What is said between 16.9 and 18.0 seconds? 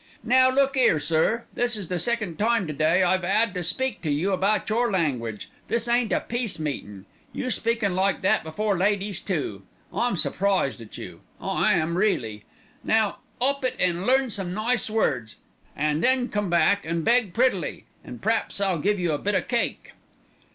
beg prettily,